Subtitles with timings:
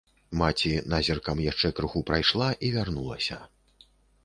[0.39, 3.41] Маці назіркам яшчэ крыху прайшла і вярнулася.